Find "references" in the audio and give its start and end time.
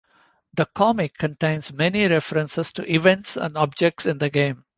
2.07-2.71